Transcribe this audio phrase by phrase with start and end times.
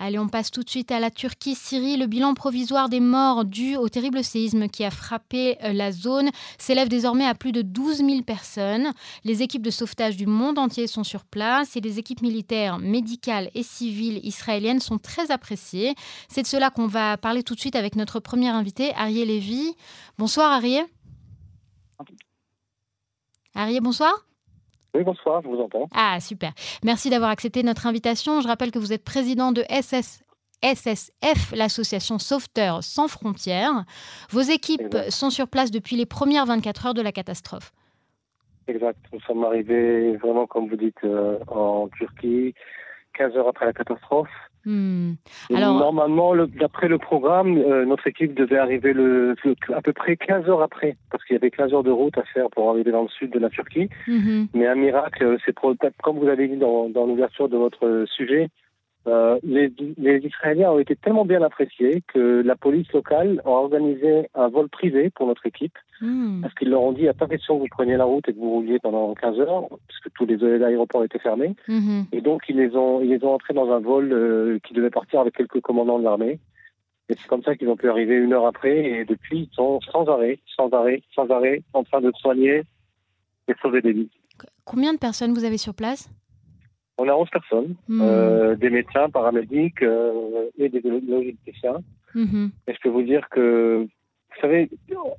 [0.00, 1.56] Allez, on passe tout de suite à la Turquie.
[1.56, 5.90] Syrie, le bilan provisoire des morts dû au terrible séisme qui a frappé euh, la
[5.90, 8.92] zone s'élève désormais à plus de 12 000 personnes.
[9.24, 13.50] Les équipes de sauvetage du monde entier sont sur place et les équipes militaires, médicales
[13.56, 15.96] et civiles israéliennes sont très appréciées.
[16.28, 19.74] C'est de cela qu'on va parler tout de suite avec notre premier invité, Arié Lévy.
[20.16, 20.84] Bonsoir Arié.
[23.56, 24.27] Arié, bonsoir.
[24.94, 25.88] Oui, bonsoir, je vous entends.
[25.94, 26.52] Ah, super.
[26.82, 28.40] Merci d'avoir accepté notre invitation.
[28.40, 30.24] Je rappelle que vous êtes président de SS,
[30.62, 33.84] SSF, l'association Sauveteurs sans frontières.
[34.30, 37.72] Vos équipes sont sur place depuis les premières 24 heures de la catastrophe.
[38.68, 38.98] Exact.
[39.12, 42.54] Nous sommes arrivés vraiment, comme vous dites, euh, en Turquie,
[43.14, 44.28] 15 heures après la catastrophe.
[44.68, 45.14] Hmm.
[45.54, 49.34] Alors, Normalement, d'après le programme, euh, notre équipe devait arriver le,
[49.74, 52.22] à peu près 15 heures après, parce qu'il y avait 15 heures de route à
[52.34, 53.88] faire pour arriver dans le sud de la Turquie.
[54.06, 54.48] Mhm.
[54.52, 58.50] Mais un miracle, c'est comme vous avez dit dans, dans l'ouverture de votre sujet,
[59.08, 64.28] euh, les, les, Israéliens ont été tellement bien appréciés que la police locale a organisé
[64.34, 66.42] un vol privé pour notre équipe, hmm.
[66.42, 68.28] parce qu'ils leur ont dit, il n'y a pas question que vous preniez la route
[68.28, 71.56] et que vous rouliez pendant 15 heures, puisque tous les aéroports étaient fermés.
[71.66, 72.02] Hmm.
[72.12, 74.90] Et donc, ils les ont, ils les ont entrés dans un vol euh, qui devait
[74.90, 76.38] partir avec quelques commandants de l'armée.
[77.08, 79.80] Et c'est comme ça qu'ils ont pu arriver une heure après, et depuis, ils sont
[79.90, 82.62] sans arrêt, sans arrêt, sans arrêt, en train de soigner
[83.48, 84.10] et sauver des vies.
[84.64, 86.10] Combien de personnes vous avez sur place?
[86.98, 88.00] On a 11 personnes, hmm.
[88.02, 91.78] euh, des médecins, paramédics euh, et des logisticiens.
[92.14, 92.48] Hmm.
[92.66, 94.68] Et je peux vous dire que, vous savez,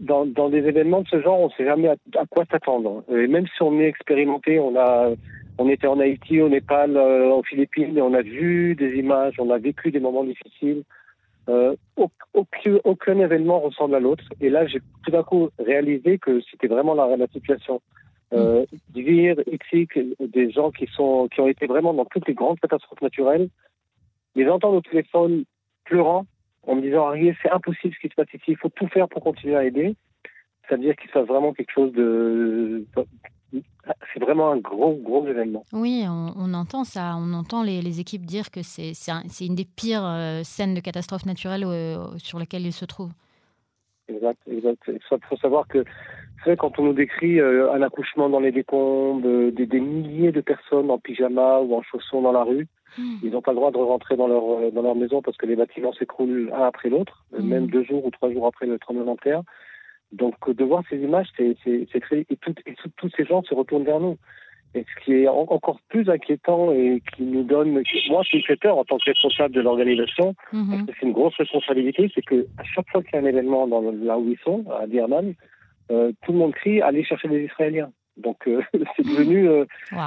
[0.00, 3.04] dans, des événements de ce genre, on ne sait jamais à, quoi s'attendre.
[3.10, 5.10] Et même si on est expérimenté, on a,
[5.58, 9.34] on était en Haïti, au Népal, euh, en Philippines, et on a vu des images,
[9.38, 10.82] on a vécu des moments difficiles.
[12.34, 14.24] Aucun, aucun, événement ressemble à l'autre.
[14.40, 17.80] Et là, j'ai tout d'un coup réalisé que c'était vraiment la, la situation
[18.32, 19.36] euh, dire
[20.20, 23.48] des gens qui, sont, qui ont été vraiment dans toutes les grandes catastrophes naturelles,
[24.34, 25.44] les entendre au téléphone
[25.84, 26.26] pleurant
[26.66, 29.08] en me disant Arié, c'est impossible ce qui se passe ici, il faut tout faire
[29.08, 29.94] pour continuer à aider.
[30.66, 32.84] C'est-à-dire qu'il se passe vraiment quelque chose de.
[34.12, 35.64] C'est vraiment un gros, gros événement.
[35.72, 37.14] Oui, on, entend ça.
[37.16, 41.64] On entend les, équipes dire que c'est une des pires euh, scènes de catastrophes naturelles
[41.64, 43.12] euh, sur lesquelles ils se trouvent.
[44.08, 44.82] Exact, exact.
[44.88, 45.84] Il faut savoir que
[46.54, 50.90] quand on nous décrit euh, un accouchement dans les décombres, euh, des, milliers de personnes
[50.90, 53.16] en pyjama ou en chaussons dans la rue, hmm.
[53.24, 55.46] ils n'ont pas le droit de rentrer dans leur, euh, dans leur maison parce que
[55.46, 57.48] les bâtiments s'écroulent un après l'autre, hmm.
[57.48, 59.42] même deux jours ou trois jours après le tremblement de terre.
[60.12, 61.56] Donc de voir ces images, c'est
[62.00, 62.20] très...
[62.20, 64.16] Et, et tous ces gens se retournent vers nous.
[64.74, 67.82] Et ce qui est encore plus inquiétant et qui nous donne, moi,
[68.24, 70.70] qui me fait peur en tant que responsable de l'organisation, hmm.
[70.70, 73.24] parce que c'est une grosse responsabilité, c'est que à chaque fois qu'il y a un
[73.24, 75.34] événement dans là où ils sont, à Diaman,
[75.90, 77.90] euh, tout le monde crie allez chercher les Israéliens.
[78.16, 78.62] Donc euh,
[78.96, 79.64] c'est devenu euh,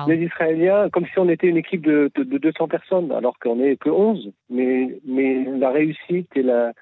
[0.08, 3.78] les Israéliens comme si on était une équipe de, de, 200 personnes, alors qu'on n'est
[3.78, 4.32] que 11.
[4.50, 6.74] Mais, mais la réussite et la,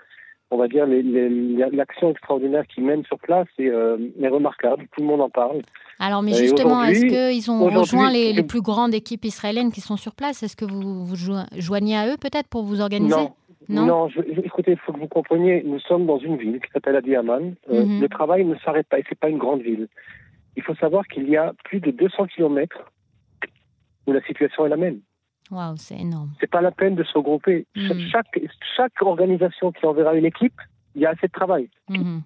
[0.50, 4.88] on va dire l'action extraordinaire qu'ils mènent sur place est, est, remarquable.
[4.94, 5.62] Tout le monde en parle.
[6.00, 9.98] Alors, mais justement, est-ce qu'ils ont rejoint les, les, plus grandes équipes israéliennes qui sont
[9.98, 10.44] sur place?
[10.44, 11.16] Est-ce que vous vous
[11.58, 13.16] joignez à eux peut-être pour vous organiser?
[13.16, 13.34] Non,
[13.70, 14.08] non,
[14.44, 17.56] écoutez, il faut que vous compreniez, nous sommes dans une ville qui s'appelle Adiaman.
[17.70, 18.02] Euh, mhm.
[18.02, 19.88] Le travail ne s'arrête pas et c'est pas une grande ville.
[20.56, 22.92] Il faut savoir qu'il y a plus de 200 kilomètres
[24.06, 25.02] où la situation est la même.
[25.52, 26.32] Waouh, c'est énorme.
[26.40, 27.68] C'est pas la peine de se regrouper.
[27.76, 28.08] Mhm.
[28.12, 28.40] Chaque,
[28.76, 30.60] chaque organisation qui enverra une équipe,
[30.96, 31.70] il y a assez de travail.
[31.90, 32.22] Mhm.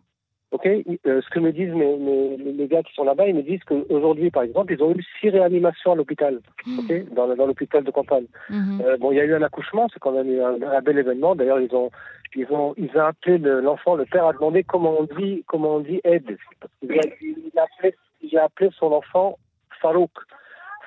[0.51, 3.63] Ok, euh, ce que me disent mes, les gars qui sont là-bas, ils me disent
[3.63, 6.41] qu'aujourd'hui, par exemple, ils ont eu six réanimations à l'hôpital,
[6.77, 8.25] ok, dans, dans l'hôpital de campagne.
[8.49, 8.81] Hmm.
[8.81, 11.35] Euh, bon, il y a eu un accouchement, c'est quand même un, un bel événement.
[11.35, 11.89] D'ailleurs, ils ont,
[12.35, 15.79] ils ont, ils ont appelé l'enfant, le, père a demandé comment on dit, comment on
[15.79, 16.37] dit aide.
[16.81, 19.37] Il a, il a, appelé, il a appelé son enfant
[19.81, 20.11] Farouk.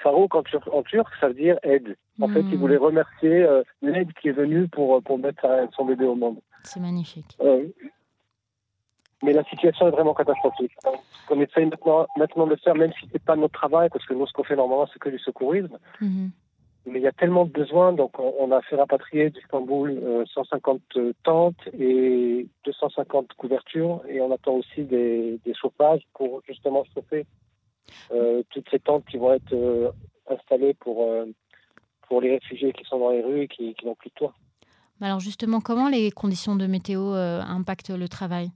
[0.02, 0.42] Farouk en,
[0.72, 1.96] en turc, ça veut dire aide.
[2.20, 2.60] En fait, il hmm.
[2.60, 6.36] voulait remercier euh, l'aide qui est venue pour, pour mettre son bébé au monde.
[6.64, 7.38] C'est magnifique.
[9.24, 10.72] Mais la situation est vraiment catastrophique.
[11.30, 14.04] On essaye maintenant, maintenant de le faire, même si ce n'est pas notre travail, parce
[14.04, 15.78] que nous, ce qu'on fait normalement, c'est que du secourisme.
[16.00, 16.30] Mhm.
[16.86, 21.12] Mais il y a tellement de besoins, donc on, a fait rapatrier d'Istanbul 150 euh,
[21.22, 27.24] tentes et 250 couvertures, et on attend aussi des, chauffages pour justement chauffer
[28.12, 29.90] euh, toutes ces tentes qui vont être euh,
[30.28, 31.08] installées pour,
[32.06, 34.34] pour les réfugiés qui sont dans les rues et qui, qui n'ont plus de toit.
[35.00, 38.50] Alors justement, comment les conditions de météo impactent le travail?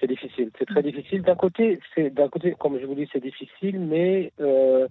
[0.00, 1.22] C'est difficile, c'est très difficile.
[1.22, 4.86] D'un côté, c'est d'un côté, comme je vous dis, c'est difficile, mais euh,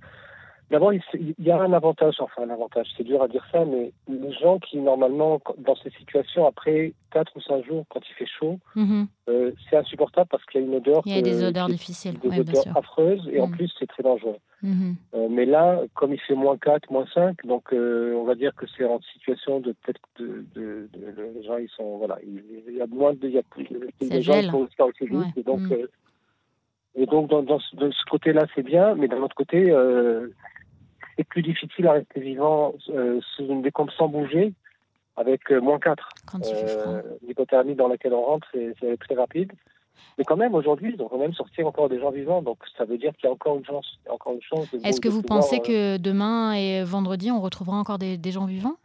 [0.69, 1.01] D'abord, il
[1.39, 4.59] y a un avantage, enfin un avantage, c'est dur à dire ça, mais les gens
[4.59, 9.07] qui, normalement, dans ces situations, après 4 ou 5 jours, quand il fait chaud, mhm.
[9.29, 11.03] euh, c'est insupportable parce qu'il y a une odeur.
[11.05, 12.19] Il y a des odeurs difficiles.
[12.19, 13.55] Des odeurs affreuses, et en mhm.
[13.55, 14.35] plus, c'est très dangereux.
[14.61, 14.95] Mhm.
[15.13, 18.53] Euh, mais là, comme il fait moins 4, moins 5, donc euh, on va dire
[18.53, 20.89] que c'est en situation de peut-être de, de,
[21.33, 21.97] Les gens, ils sont.
[21.97, 23.25] Voilà, il, y a moins de.
[23.25, 25.61] Il y a plus, de gens qui sont aussi vite, et donc.
[26.95, 29.71] et donc, dans, dans, de ce côté-là, c'est bien, mais d'un autre côté,
[31.17, 34.53] c'est plus difficile à rester vivant euh, sous une décompe sans bouger
[35.15, 36.09] avec euh, moins 4.
[36.35, 39.51] Euh, l'hypothermie dans laquelle on rentre, c'est très rapide.
[40.19, 42.43] Mais quand même, aujourd'hui, ils ont quand même sorti encore des gens vivants.
[42.43, 43.99] Donc, ça veut dire qu'il y a encore une chance.
[44.41, 48.77] chance Est-ce que vous pensez que demain et vendredi, on retrouvera encore des, gens vivants?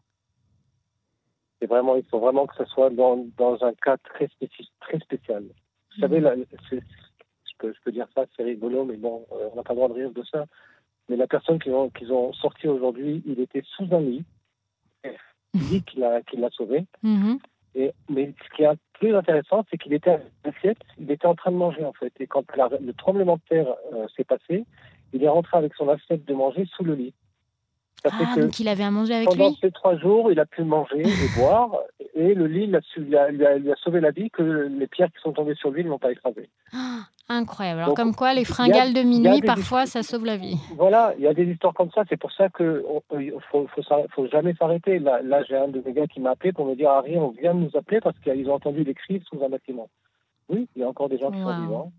[1.61, 4.99] C'est vraiment, il faut vraiment que ce soit dans, dans un cas très, spécifique, très
[5.01, 5.45] spécial.
[5.95, 6.25] Vous savez, mmh.
[6.25, 6.35] là,
[6.71, 6.77] je,
[7.59, 9.95] peux, je peux dire ça, c'est rigolo, mais bon, on n'a pas le droit de
[9.95, 10.47] rire de ça.
[11.09, 14.25] Mais la personne qu'ils ont, qu'ils ont sorti aujourd'hui, il était sous un lit.
[15.55, 16.87] Il dit qu'il l'a, sauvé.
[17.05, 17.39] Mm-hmm.
[17.75, 21.35] Et, mais ce qui est plus intéressant, c'est qu'il était à l'assiette, il était en
[21.35, 22.13] train de manger en fait.
[22.21, 24.65] Et quand le tremblement de terre euh, s'est passé,
[25.13, 27.15] il est rentré avec son assiette de manger sous le lit.
[28.05, 29.39] ah, donc il avait à manger avec lui?
[29.39, 31.79] Pendant ces trois jours, il a pu manger et boire.
[32.15, 35.33] Et le lit, lui, a, lui, a, sauvé la vie que les pierres qui sont
[35.33, 36.51] tombées sur lui ne l'ont pas écrasé.
[36.73, 37.01] Ah,
[37.33, 37.81] Incroyable.
[37.81, 40.59] Alors, comme quoi, les fringales de minuit, parfois, ça sauve la vie.
[40.77, 42.03] Voilà, il y a des histoires comme ça.
[42.09, 43.67] C'est pour ça qu'il ne faut,
[44.15, 44.99] faut, jamais s'arrêter.
[44.99, 47.31] Là, là j'ai un de mes gars qui m'a appelé pour me dire Harry, on
[47.31, 49.89] vient de nous appeler parce qu'ils ont entendu des cris sous un bâtiment.
[50.49, 51.93] Oui, il y a encore des gens qui sont vivants.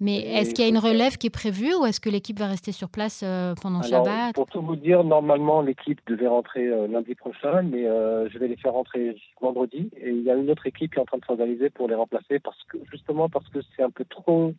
[0.00, 2.46] Mais est-ce qu'il y a une relève qui est prévue ou est-ce que l'équipe va
[2.46, 4.34] rester sur place euh, pendant Alors, Shabbat?
[4.34, 8.48] Pour tout vous dire, normalement, l'équipe devait rentrer euh, lundi prochain, mais euh, je vais
[8.48, 9.90] les faire rentrer vendredi.
[9.96, 11.94] Et il y a une autre équipe qui est en train de s'organiser pour les
[11.94, 14.52] remplacer parce que justement parce que c'est un peu trop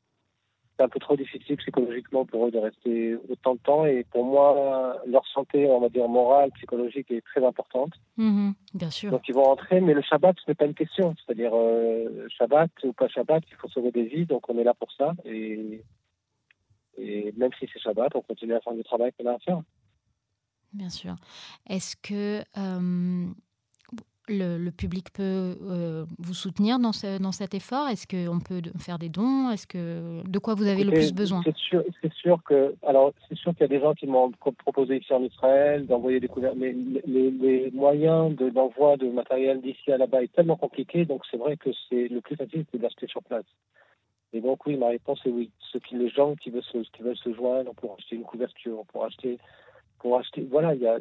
[0.77, 3.85] c'est un peu trop difficile psychologiquement pour eux de rester autant de temps.
[3.85, 7.93] Et pour moi, leur santé, on va dire morale, psychologique, est très importante.
[8.17, 9.11] Mhm, bien sûr.
[9.11, 11.15] Donc ils vont rentrer, mais le Shabbat, ce n'est pas une question.
[11.15, 14.73] C'est-à-dire, euh, Shabbat ou pas Shabbat, il faut sauver des vies, donc on est là
[14.73, 15.13] pour ça.
[15.25, 15.83] Et,
[16.97, 19.61] et même si c'est Shabbat, on continue à faire le travail qu'on a à faire.
[20.73, 21.15] Bien sûr.
[21.67, 23.27] Est-ce que euh,
[24.29, 27.87] le, public peut euh, vous soutenir dans, ce, dans cet effort?
[27.87, 29.49] Est-ce qu'on peut faire des dons?
[29.51, 31.41] Est-ce que de quoi vous avez le plus besoin?
[31.43, 34.31] C'est sûr, c'est sûr que alors c'est sûr qu'il y a des gens qui m'ont
[34.31, 36.75] proposé ici en Israël d'envoyer des couvertures, mais
[37.05, 41.37] les, les moyens de, d'envoi de matériel d'ici à là-bas est tellement compliqué, donc c'est
[41.37, 43.45] vrai que c'est le plus facile, c'est d'acheter sur place.
[44.33, 45.51] Et donc oui, ma réponse est oui.
[45.71, 48.83] Ceux qui, les gens qui veulent se, qui veulent se joindre pour acheter une couverture,
[48.91, 49.37] pour acheter
[49.99, 50.47] pour acheter.
[50.49, 50.97] Voilà, il y a,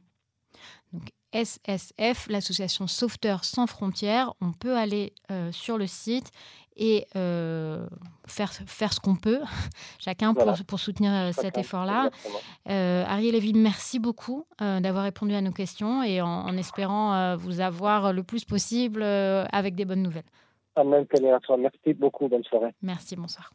[0.92, 1.02] Donc
[1.34, 6.30] SSF, l'association Sauveteurs sans frontières, on peut aller euh, sur le site
[6.76, 7.86] et euh,
[8.26, 9.40] faire, faire ce qu'on peut,
[9.98, 12.10] chacun pour, pour, soutenir euh, cet effort-là.
[12.66, 18.22] Ariel Lévy, merci beaucoup d'avoir répondu à nos questions et en, espérant vous avoir le
[18.22, 20.24] plus possible avec des bonnes nouvelles.
[21.58, 22.74] Merci beaucoup, bonne soirée.
[22.82, 23.54] Merci, bonsoir.